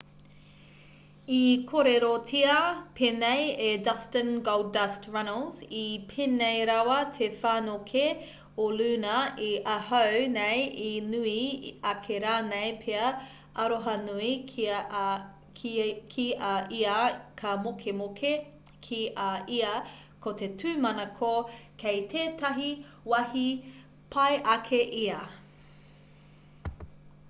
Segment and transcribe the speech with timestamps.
[1.33, 1.39] i
[1.71, 2.53] kōrerotia
[2.99, 5.81] pēnei e dustin goldust runnels i
[6.13, 8.07] pēnei rawa te whanokē
[8.63, 9.17] o luna
[9.47, 11.33] i ahau nei...i nui
[11.91, 16.97] ake rānei pea...aroha nui ki a ia
[17.43, 18.33] ka mokemoke
[18.89, 21.33] ki a ia...ko te tūmanako
[21.85, 22.73] kei tētahi
[23.13, 23.45] wāhi
[24.17, 25.21] pai ake ia.